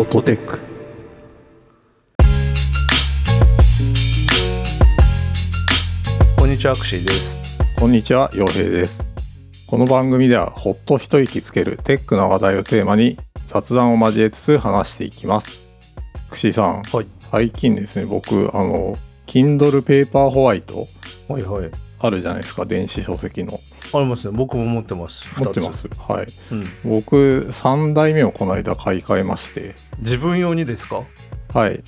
[0.00, 0.60] フォトテック
[6.38, 7.36] こんにちはアクシーです。
[7.78, 9.04] こんにちは陽平です。
[9.66, 15.60] この番組ではほっと一息つけるテックな話題をテーマに雑談を交えつつ話していきます。
[16.30, 17.06] クシーさんはい。
[17.30, 18.96] 最近ですね僕あの
[19.26, 20.88] Kindle ペーパーホワイト
[21.28, 21.70] はいはい。
[21.98, 23.60] あるじゃないですか電子書籍の
[23.92, 24.36] ありますね。
[24.36, 25.24] 僕も持ってます。
[25.36, 25.88] 持ってます。
[25.98, 26.32] はい。
[26.52, 29.74] うん、僕3代目をこの間買い替えまして。
[30.00, 31.02] 自分用にですか？
[31.52, 31.82] はい。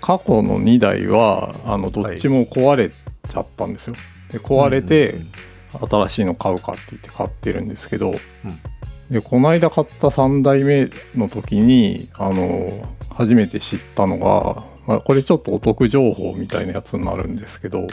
[0.00, 3.96] 過去の2台はあのどっちも壊れちゃったんですよ、
[4.30, 5.32] で壊れて、うんうん
[5.78, 8.14] 新しいの買うかって言って買ってるんですけど、
[9.10, 17.88] でこの間買った3代目の時にあの初めて知ったのが、まあ、これちょっとお得情報みたいなやつになるんですけどお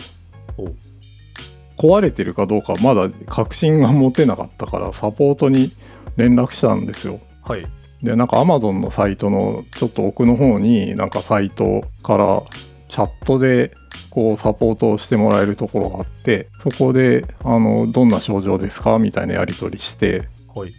[1.83, 5.73] 壊れてるかどうかまだ確信が持てなかったからサポートに
[6.15, 7.19] 連絡したんですよ。
[7.43, 7.67] はい。
[8.01, 12.43] でなんか Amazon のサイトのちょっと奥の方になんかサイトから
[12.87, 13.71] チャットで
[14.09, 18.99] こうサポートをしてもらえるところがあってそこであのどんな症状ですか？
[18.99, 20.73] みたいなやり取りしてはい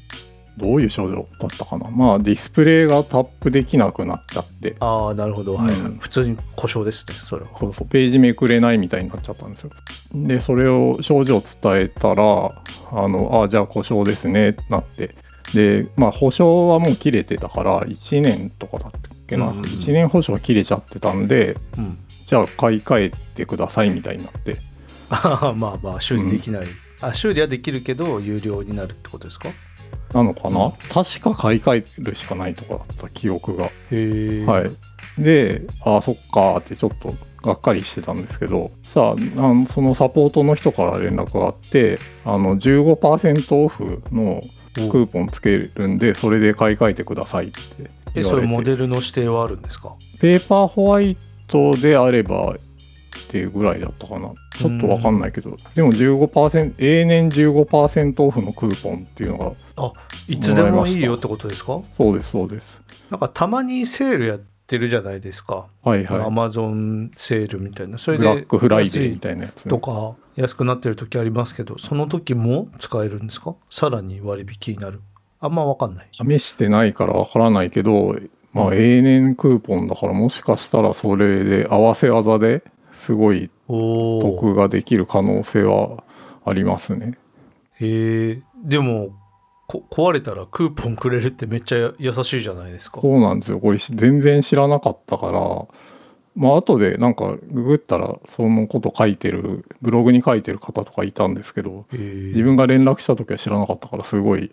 [0.56, 1.90] どういう症状だったかな。
[1.90, 4.76] まあディスプレイがタップできなくなっちゃって。
[4.80, 5.80] ああなるほど、はいはい。
[5.80, 7.48] うん普通に故障ですねそれは。
[7.58, 7.88] そうそう。
[7.88, 9.70] ページめくれないみたいになっちゃったんですよ。
[10.14, 12.24] でそれを症状伝えたら
[12.92, 15.14] あのあじゃあ故障ですねってなって。
[15.52, 19.64] でまあ保証はもう切れてたから1年とかだったっけな、うんうんうん。
[19.64, 21.98] 1年保証は切れちゃってたんでうん。
[22.26, 24.56] じゃあ買い替えてくださいみたいになって。
[25.10, 26.66] あーまあまあ修理できない、
[27.02, 29.50] あ修理はできるけど有料になるってことですか？
[30.14, 30.72] なのかな、うん。
[30.90, 33.64] 確か買い替えるしかないとかだった記憶が。
[33.64, 33.70] は
[35.18, 35.22] い。
[35.22, 38.70] でああそっかーってちょっとがっかりしてたんですけど。
[38.84, 39.14] さああ
[39.54, 44.42] のそのサポートの人から連絡があってあの15%オフの
[44.74, 48.30] クーポンつけるんでそれで買い替えてくださいってえ言われて。
[48.30, 49.94] それモデルの指定はあるんですか？
[50.20, 51.16] ペーパーホワイ
[51.48, 52.56] トであればっ
[53.28, 59.92] ていうぐらいだったかなちょっとわかんないけどでも15%永年15%オフのクーポンっていうのがあ
[60.28, 61.80] いつでもいいよってことですか？
[61.96, 62.80] そうですそうです。
[63.10, 67.98] なんかたまにセールやってるじゃないですか、はいはアマゾンセールみたいな。
[67.98, 73.56] そいれでブラックフライデーみ安たいなやつ、ね、とか安くなってる時ありますけどその時も使えるんですか？
[73.70, 75.00] さらに割引になる。
[75.40, 76.08] あんま分かんない。
[76.12, 78.16] 試してないからわからないけど
[78.52, 82.62] まあ永年クーポンだからもしかしたらそれで合わせ技で
[82.92, 86.04] すごい得ができる可能性は
[86.44, 87.18] ありますね。
[87.80, 89.16] へえでも
[89.66, 93.00] こ壊れたらクーポンくれるってめっちゃ優しいじゃないですか。
[93.00, 93.60] そうなんですよ。
[93.60, 95.66] これ全然知らなかったから。
[96.36, 104.50] まあ後でなんかググったらそのこと書いてるブログに書いてる方とかいたんですけど自分が連絡した時は知らなかったからすごい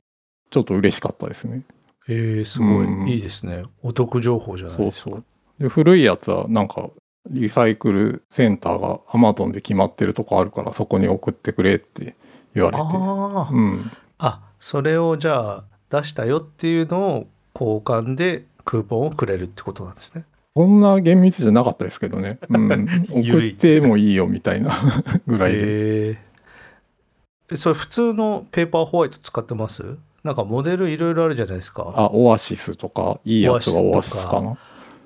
[0.51, 1.63] ちょっと嬉しかったですね。
[2.07, 3.07] へえすごい、うん。
[3.07, 3.63] いいですね。
[3.81, 5.09] お得情報じゃないですか。
[5.09, 5.23] そうそう。
[5.59, 6.89] で古いやつはなんか
[7.29, 12.15] リサイクルセンターが Amazon で決まってるとこあるからそこに送ってくれって
[12.55, 12.83] 言われて。
[12.83, 13.91] あー、うん。
[14.17, 20.23] あそれをじゃあ出したよっていうのを交換でクーポンをくれるってことなんですね。
[20.55, 22.87] そんな厳密じゃなかったですけどね、うん、
[23.23, 25.57] 送ってもいいよみたいなぐらいで。
[25.59, 25.61] へ
[27.51, 29.83] えそれ普通のペーパーホワイト使ってます？
[30.23, 31.93] なんかモデルいろいろあるじゃないですか。
[31.95, 34.57] あオアシスとかいいやつがオアシスかな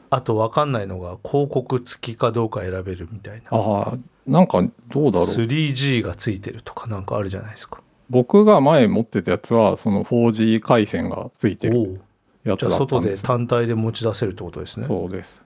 [0.10, 3.46] あと分かんないのが広告付きかどうか選べるみたいな。
[3.52, 5.28] ああなんかどうだろう。
[5.28, 7.82] 3G がついてるとかなんかあるじゃないですか。
[8.10, 12.02] 僕が前持ってたやつはその 4G 回線がついてる
[12.44, 13.22] やつじゃあ外でだったんです。
[13.22, 14.88] よ単体で持ち出せるってことですね。
[14.88, 15.42] そうです。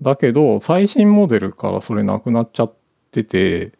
[0.00, 2.74] だけど最新モデルからそれなくなっちゃっ
[3.10, 3.72] てて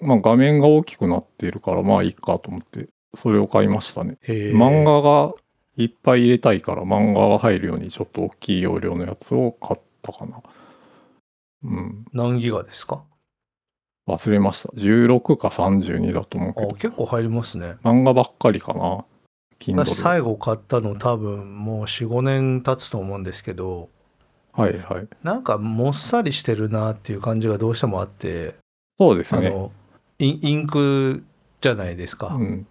[0.00, 4.18] まあ、画面が大きくなっているからまあいいかと思ってそれを買いましたね。
[4.26, 5.32] 漫画が
[5.76, 10.42] いっぱい入れたいから漫画が入るようにちょっと大きい容量のやつを買ったかな。
[11.64, 12.04] うん。
[12.12, 13.04] 何ギガですか？
[14.06, 14.68] 忘れました。
[14.70, 16.68] 16か32だと思うけど。
[16.68, 17.76] あ結構入りますね。
[17.84, 19.04] 漫画ばっかりかな。
[19.60, 23.88] Kindle 私最後買ったの多分もう45年経つと思うんですけど。
[24.52, 25.08] はいはい。
[25.22, 28.56] なんかもっさりしてるなっていう感じがどうしてもあって。
[28.98, 29.46] そうですね。
[29.46, 29.72] あの
[30.18, 31.24] インインク
[31.60, 32.66] じゃないですか、うん、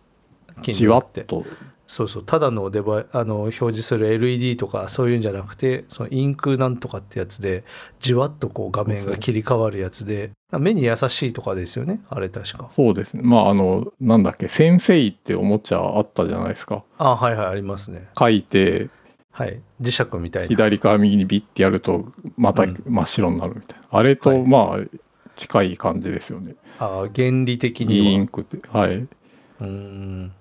[0.62, 1.46] じわっと
[1.92, 7.66] そうそうただのデバイあの表示する LED とかそういうんじゃなくてそのインクなんとかってやつで
[8.00, 12.70] じわっとこう画面が切り替わるやつで目に優しいとかですよねあれ確か。
[12.74, 13.24] そうですね。
[13.26, 16.86] まああのなんだっけ先生っておもちゃあったじゃないですか。
[16.98, 18.08] あはいはいありますね。
[18.18, 18.88] 書いて
[19.32, 19.60] はい。
[19.82, 20.48] 磁石みたいな。
[20.48, 22.06] 左から右にビッてやると
[22.38, 22.84] またうん。
[22.86, 24.48] 真っ白になるみたいな、あれとはい。
[24.48, 24.98] まあ
[25.36, 28.06] 近い感じですよね、あ原理的には。
[28.06, 28.96] インクってはい。
[28.96, 30.32] うーん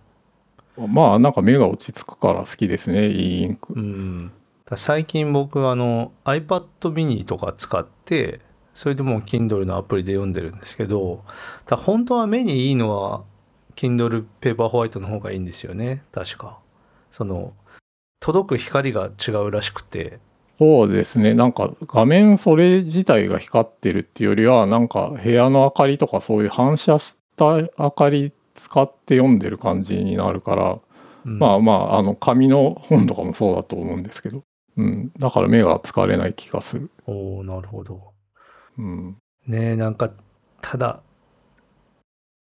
[0.87, 3.73] まあなんか目が落ち着くから好きですねいいインク。
[3.75, 4.33] うん
[4.67, 8.41] だ最近僕あの iPad mini とか使って
[8.75, 11.25] それでもう Kindle のアプリで読んでるんですけど
[11.67, 13.25] だ本当は目にいいのは
[13.75, 16.59] Kindle ペーパーホワイトの方がいいんですよね確か。
[17.11, 17.53] その
[18.21, 20.19] 届く光が違うらしくて。
[20.59, 21.33] そうですね。
[21.33, 30.79] なんか画面それ自体が光ってるっていうよりは、なんか部屋の明かりとかそういう反射した明かり使って読んでる感じになるから、
[31.25, 34.43] うんまあまあ、あの紙の本とかもそうだと思うんですけど、
[34.77, 35.13] うん。
[35.19, 36.91] だから目が疲れない気がする。
[37.07, 38.13] おおなるほど
[38.79, 39.17] うん。
[39.47, 40.11] ねえなんか
[40.63, 41.01] ただ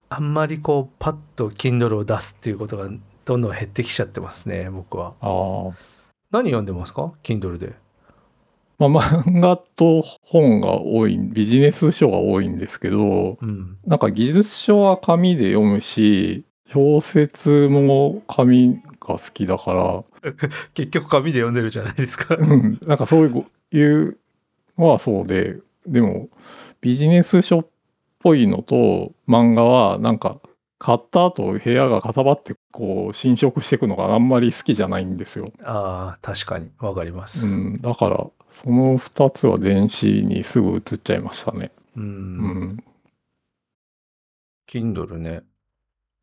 [0.09, 2.89] あんまりこうパッと Kindle を出すっていうことが
[3.25, 5.77] どんどん減ってきちゃってますね僕はああ。
[6.31, 7.74] 何読んでますか？Kindle で
[8.89, 13.78] まあ漫画と本が多い、ビジネス書が多いんですけど、うん。
[13.86, 20.31] なんか技術書は紙で読むし、小説も紙が好きだから、
[20.74, 22.36] 結局紙で読んでるじゃないですか。
[22.36, 24.18] うん、なんかそういう
[24.78, 26.30] のはそうで、でも
[26.80, 27.68] ビジネス書っ
[28.19, 30.39] ぽいのと漫画はなんか
[30.77, 35.51] 買った後部屋が固まってこう侵食していくのがあんまり好きじゃないんですよ。
[35.63, 36.69] ああ確かに。
[36.80, 37.45] わかります。
[37.45, 41.71] うん、だからその2つは電子にすぐ移っちゃいましたね。
[41.95, 42.07] うん、う
[42.65, 42.83] ん。
[44.71, 45.42] Kindle ね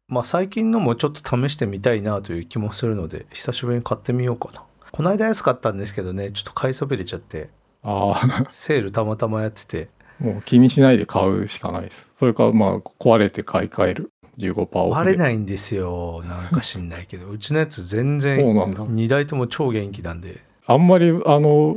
[0.08, 7.50] まあ最近のもちょっと試してみたいなという気もするので久しぶりに買ってみようかなこの間安かったんですけどねちょっと買いそびれちゃって
[7.82, 9.88] ああ、セールたまたまやってて
[10.18, 12.10] もう気にしないで買うしかないです。
[12.18, 14.10] それかまあ壊れて買い替える。
[14.38, 15.22] 15%オフ割れで。
[15.22, 18.80] ないんですよなんか知んないけどうちのやつ全 そう然なんだ。
[18.84, 21.76] 2台とも超元気なんであんまりあの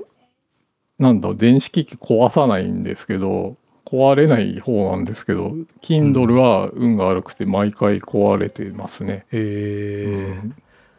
[1.01, 10.55] なんだろう電子機器壊さないんですけど壊れない方なんですけど Kindle は運が悪くて毎回壊れてますね、へえうん。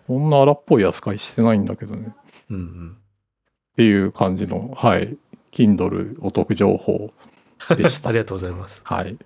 [0.08, 2.12] そんな荒っぽい扱いしてないんだけどね。
[2.50, 2.96] うんうん。
[2.96, 5.16] っていう感じのはい
[5.52, 7.12] Kindle お得情報
[7.76, 8.08] でした。
[8.10, 8.82] ありがとうございます。
[8.84, 9.16] はい。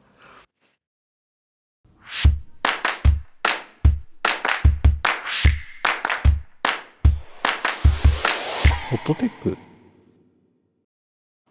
[8.90, 9.56] ホットテック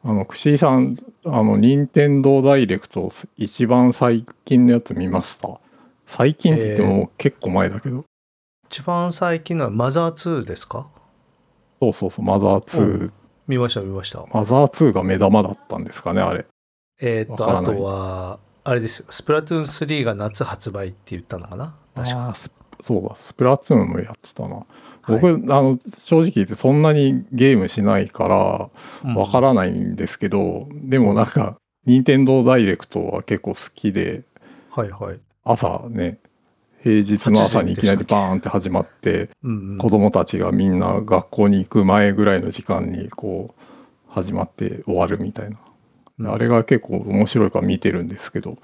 [0.07, 5.59] あの、くしーさん、あの、任天堂ダイレクト、一番最近のやつ見ました？
[6.05, 8.03] 最近って言っても結構前だけど、
[8.69, 10.87] 一番最近のはマザー2ですか？
[11.81, 12.59] そうそうそう、マザー
[13.07, 13.11] 2、
[13.47, 14.23] 見ました見ました。
[14.31, 16.45] マザー2が目玉だったんですかね、あれ。
[17.01, 19.07] えーっとあとはあれですよ。
[19.09, 21.75] スプラトゥーン3が夏発売って言ったのかな？
[21.95, 22.29] 確か。
[22.29, 22.33] あ
[22.83, 24.63] そうだ、スプラトゥーンもやってたな。
[25.07, 25.33] 僕、はい。
[25.35, 28.69] あの、正直言ってそんなにゲームしないから、
[29.03, 29.15] うん。
[29.15, 34.23] わからないんですけど、でもなんか、任天堂ダイレクトは結構好きで、
[34.71, 36.17] はいはい、朝ね、
[36.81, 39.77] 平日の朝にいきなりバーンって始まって、うんうん。
[39.77, 43.61] 子供たちがみんな学校に行く前ぐらいの時間にこう
[44.07, 45.57] 始まって終わるみたいな、
[46.19, 46.31] うん。
[46.31, 48.57] あれが結構面白いから見てるんですけど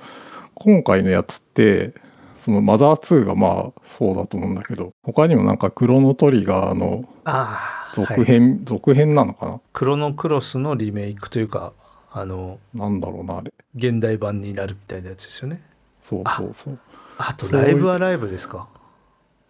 [0.53, 1.93] 今回のやつって
[2.43, 9.61] そのマザー2がまあそうだと思うんだけど他にもなんかクロノトリガーのああ続編、続編なのかな？
[9.73, 11.73] クロノクロスのリメイクというか
[12.11, 13.53] あのなんだろうなあれ。
[13.75, 15.61] 現代版になるみたいなやつですよね。
[16.09, 16.79] そうそうそう。
[17.17, 18.67] あとライブアライブですか？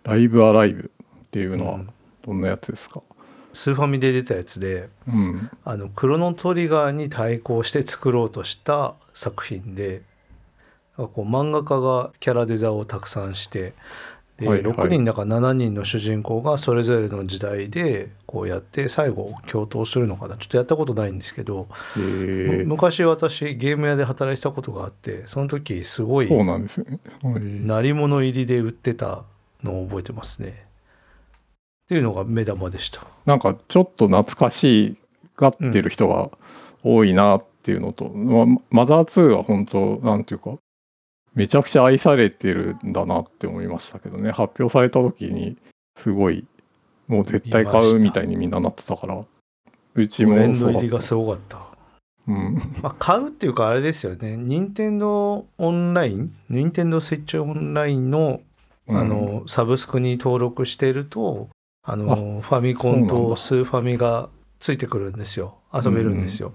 [0.04, 0.92] ライブアライブ
[1.24, 1.90] っていうのはうん。
[2.24, 3.02] どんなやつですか？
[3.54, 5.50] スーファミで出たやつでうん。
[5.64, 10.02] あのクロノトリガーに対抗して作ろうとした作品で
[10.98, 13.74] こう漫画家がキャラデザをたくさんして
[14.42, 14.74] で、はいはい。
[14.74, 20.36] 6人だか7人の主人公がそれぞれの時代でこうやって最後共闘するのかな。
[20.38, 21.68] ちょっとやったことないんですけど、
[22.66, 27.00] 昔私ゲーム屋で働いてたことがあってその時すごいそうなんですね。
[27.24, 29.24] 鳴り物入りで売ってた
[29.64, 30.66] のを覚えてますね。
[31.86, 33.06] っていうのが目玉でした。
[33.26, 34.98] なんかちょっと懐かし
[35.38, 36.32] がってる人が
[36.84, 40.56] 多いなっていうのと、まマザー2は本当なんていうか
[41.36, 44.32] めちゃくちゃ愛されてるんだなって思いましたけどね。
[44.32, 45.58] 発表された時に
[45.98, 46.46] すごい
[47.08, 49.24] もう絶対買うみたいにみんななってたから。
[49.94, 50.88] うちもそうだった。
[50.88, 51.60] がすごかった。
[52.28, 52.56] うん。
[52.82, 54.38] まあ、買うっていうかあれですよね。
[54.38, 56.34] 任天堂オンライン？
[56.50, 58.42] 任天堂スイッチオンラインの
[58.88, 61.48] あの、サブスクに登録してると
[61.84, 65.60] あのファミコンとスーファミがついてくるんですよ。
[65.74, 66.52] 遊べるんですよ、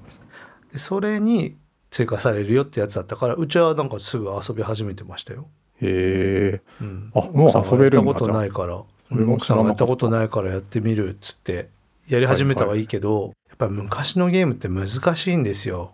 [0.70, 1.56] でそれに
[1.90, 5.48] 追加されるよってやつだったからうちはなんかすぐ遊び始めてましたよ、
[5.80, 6.60] へえ。
[6.80, 8.82] うん、あもう遊べるんだやったことないから。
[9.10, 11.68] 俺も奥さんがやったことないからやってみるっつって
[12.08, 15.92] やり始めたはいいけど、やっぱり昔のゲームって難しいんですよ。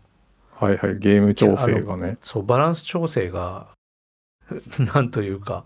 [0.55, 2.19] はいはいゲーム調整がね。
[2.23, 3.69] そうバランス調整が
[4.95, 5.65] なんというか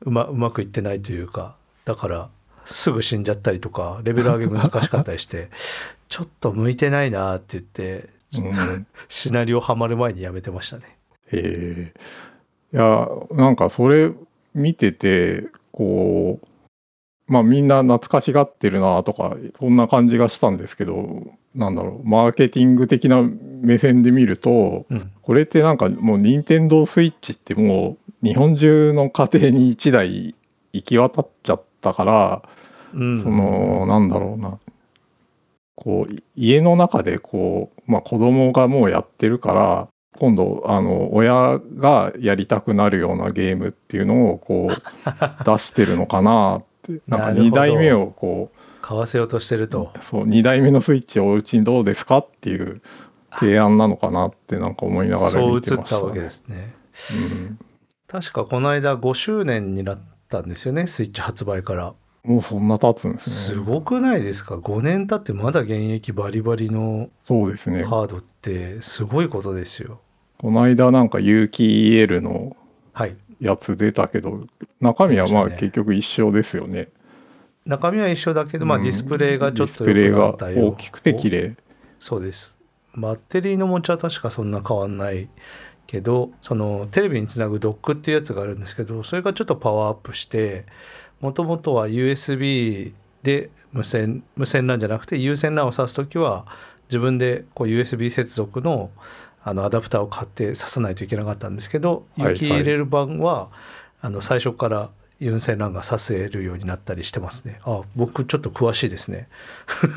[0.00, 2.28] うまうまくいってないというかだから
[2.66, 5.48] すぐ死んじゃったりとかレベル上げ難しかったりして
[6.08, 8.10] ちょっと向いてないなって言ってうん
[9.08, 10.98] シナリオハマる前にやめてましたね。
[11.32, 11.92] え
[12.72, 14.12] えいやなんかそれ
[14.54, 30.34] 見ててこうまあみんな懐かしがってるなとかそんな感じがしたんですけどなんだろうマーケティング的な目線で見るとうん、これってなんかもう任天堂スイッチってもう日本中の家庭に1台
[30.72, 32.42] 行き渡っちゃったから
[32.94, 34.58] うん、そのなんだろうな
[35.80, 44.74] こうい家の中でこう、まあ、子供がもうやってるから今度あの親がやりたくなるようなゲームっていうのをこう
[45.46, 48.50] 出してるのかなってなんかなるほど2代目をこ
[48.82, 49.92] 買わせようとしてると。
[49.94, 52.80] うそう2代目のスイッチをおうちにどうですかっていう
[53.38, 56.24] 提案なのかなってなんか思いながらそう見てました映ったわけね。
[56.24, 56.74] ですね。
[57.12, 57.58] うん
[58.08, 59.98] 確かこの間5周年になっ
[60.30, 61.94] たんですよねスイッチ発売から。
[62.24, 63.56] もうそんな経つんですね。
[63.56, 67.84] すごくないですか？5年経ってまだ現役バリバリのそうですね。
[67.84, 70.00] ハードってすごいことですよ。
[70.38, 72.56] この間なんか有機 EL の
[72.92, 73.16] はい。
[73.40, 74.48] やつ出たけど
[74.80, 76.88] 中身はまあ結局一緒ですよね。
[77.66, 81.56] 中身は一緒だけど、まあ、うんディスプレイがちょっとディスプレイが大きくて綺麗。
[82.00, 82.54] そうです
[82.94, 85.28] バッテリーの持ちは確かそんな変わんない
[85.86, 90.66] けどそのテレビにつなぐドックっていうやつがあるんですけどそれがちょっとパワーアップして
[91.20, 96.46] もともとは USB で無線無線 LAN じゃなくて有線 LAN を挿す時は
[96.88, 98.90] 自分でこう USB 接続の
[99.42, 102.34] あのアダプターを買って挿さないといけなかったんですけど、はいはい。
[102.34, 103.48] 有機 EL 版は
[104.00, 107.60] あの最初から有線 LAN が挿せるようになったりしてますね。
[107.64, 109.28] あ僕ちょっと詳しいですね。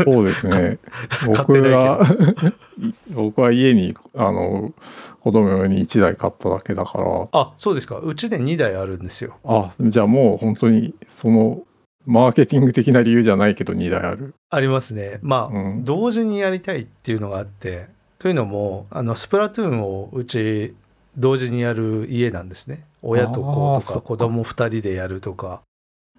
[0.04, 0.80] そうですね。
[1.28, 2.02] 僕は
[3.14, 4.74] 僕は家にあの
[5.20, 7.28] 子供用に1台買っただけだから。
[7.32, 7.98] あそうですか。
[8.00, 9.36] うちで2台あるんですよ。
[9.44, 11.62] あじゃあもう本当にその
[12.08, 14.34] マーケティング的な理由じゃないけど2台ある。
[14.50, 15.20] ありますね。
[15.22, 15.86] まあ、うん。
[15.86, 17.88] 同時にやりたいっていうのがあって
[18.18, 20.74] というのもあのスプラトゥーンをうち
[21.18, 22.86] 同時にやる家なんですね。
[23.02, 25.62] 親と子とかか子供2人でやるとか。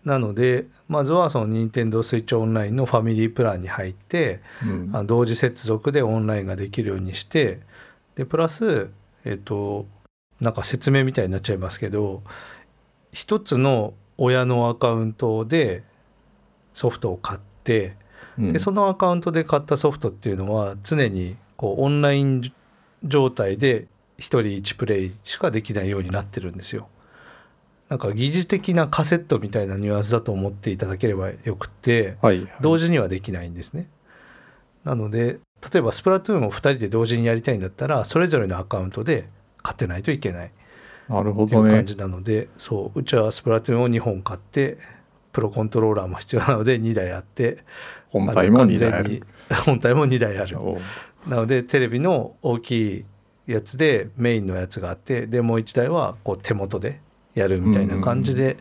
[0.05, 5.07] なのでまずはその任天堂スイッチオンラインのファミリープランに入ってうん。
[5.07, 7.61] 同時接続でオンラインができるようにして
[8.17, 8.91] でプラス
[9.25, 9.87] えっ、と
[10.41, 12.23] なんか説明みたいになっちゃいますけど
[13.13, 15.85] 一つの親のアカウントで
[16.75, 17.97] ソフトを買って
[18.37, 18.53] うん。
[18.53, 22.43] でそのアカウントで買ったソフトっていうのは常にこうオンライン
[23.05, 23.87] 状態で
[24.23, 26.89] 1人1プレイしかできないようになってるんですよ。
[27.89, 33.91] なんか疑似的なカセットみたいなニュアンスだと思っていただければよくてはい、同時にはできないんですね。
[34.85, 35.41] なので
[35.73, 39.29] 例えばスプラトゥーンを2人で同時にやりたいんだったらそれぞれのアカウントで
[39.63, 40.53] 買ってないといけない
[41.09, 41.87] なるほっていうどね感。
[41.87, 44.79] じなので、そううちはスプラトゥーンを2本買って
[45.33, 47.59] プロコントローラーも必要なので2台あって
[48.09, 49.23] 本体も2台ある。
[49.67, 50.81] 本体も2台あるお
[51.27, 53.05] なのでテレビの大きい
[53.47, 57.01] やつでメインのやつがあってでもう1台はこう手元で
[57.35, 58.59] やるみたいな感じで、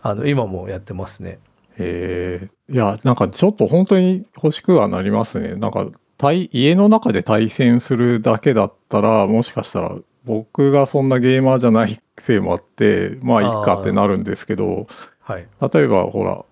[0.00, 1.38] あの今もやってますね。
[1.76, 5.56] へえいやなんかちょっと本当に欲しくはなりますね。
[5.56, 14.86] なんか対家の中で対戦するだけだったらもしかしたら僕がそんなゲーマーじゃないせいもあってまあいいかってなるんですけど
[15.20, 15.46] はい。
[15.72, 16.44] 例えばほら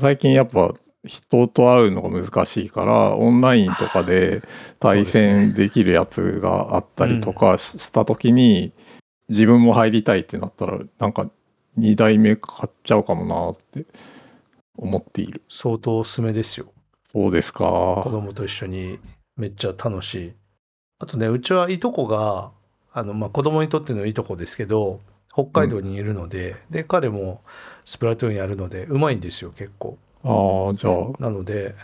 [0.00, 4.42] 最近やっぱ人と会うのが難しいからオンラインとかで
[4.78, 8.72] 対戦できるやつがあったりとかしした時に
[9.28, 11.28] 自分も入りたいってなったらなんか
[11.78, 13.86] 2台目買っちゃうかもなって
[14.76, 15.42] 思っている。
[15.48, 16.66] 相当おすすめですよ。
[17.12, 18.08] そうです子か。
[18.08, 18.98] 供と一緒に
[19.36, 20.32] めっちゃ楽しい。
[20.98, 22.52] あとねうちはいとこが
[22.92, 25.00] あの、まあ、子供にとってのいとこですけど
[25.32, 27.40] 北海道にいるので、で彼も
[27.84, 30.94] スプラトゥーンやるのでうまいんですよ結構ああじゃあ。
[31.18, 31.74] なので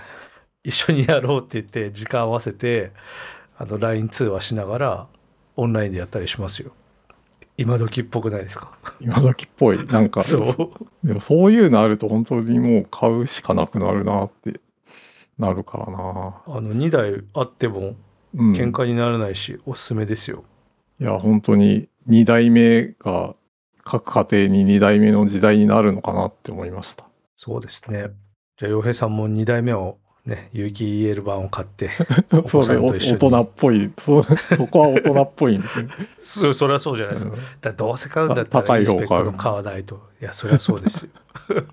[0.64, 2.92] 一緒にやろうって言って時間合わせて
[3.56, 5.06] あの LINE 通話しながら
[5.56, 6.72] オンラインでやったりしますよ。
[7.56, 8.78] 今時っぽくないですか？
[9.00, 9.84] 今時っぽい。
[9.86, 10.70] なんかそ
[11.02, 11.06] う。
[11.06, 14.60] でもそういうのあると本当にもう買うしかなくなるなって
[15.38, 16.42] なるからな。
[16.46, 17.94] あの2台あっても
[18.34, 20.44] うん、喧嘩にならないし、おすすめですよ。
[21.00, 23.34] いや本当に2代目が
[23.84, 27.04] 各家庭に2代目の時代になるのかなって思いました。
[27.36, 28.08] そうですね
[28.58, 31.90] じゃあ洋平さんも2台目をね有機 EL 版を買って
[32.30, 33.92] 大人っぽい。
[33.96, 34.22] そ
[34.56, 35.88] そこは大人っぽいんですね。
[36.20, 37.26] そそりゃそうじゃないです。
[37.26, 37.40] かうん。
[37.60, 39.32] だどうせ買うんだったた高い方買う。
[39.32, 40.02] 買わないと。
[40.20, 41.10] いやそりゃそうですよ。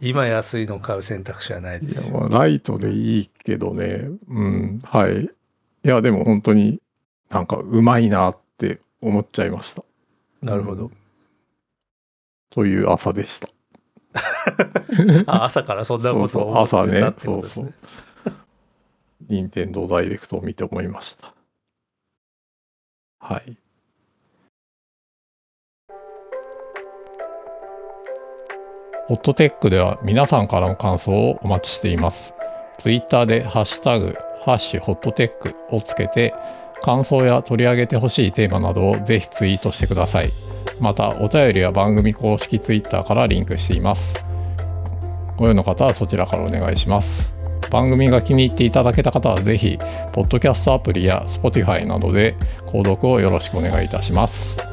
[0.00, 2.12] 今安いの買う選択肢はないですよ。
[2.12, 4.08] まあライトでいいけどね。
[4.28, 4.80] うん。
[4.84, 5.24] はい。
[5.24, 5.28] い
[5.82, 6.80] やでも本当に
[7.30, 9.82] なんかうまいなって思っちゃいました。
[10.40, 10.92] なるほど、うん。
[12.50, 13.48] という朝でした。
[15.26, 17.72] あ朝からそんなことを思ってたってことですね。
[19.28, 21.32] 任天堂ダイレクトを見て思いました。
[23.20, 23.56] はい。
[29.08, 32.34] ホットテックでは皆さんからの感想をお待ちしています。
[32.78, 36.34] ツイッターでハッシュタグ、ハッシュホットテックをつけて、
[36.82, 40.30] 感想や取り上げてほしいテーマなどをぜひツイートしてください。
[40.82, 44.14] また、お便りは番組公式 Twitter からリンクしています。
[45.36, 47.32] ご用の方はそちらからお願いします。
[47.70, 49.78] 番組が気に入っていただけた方はぜひ、
[50.12, 52.34] ポッドキャストアプリや Spotify などで
[52.66, 54.71] 購読をよろしくお願いいたします。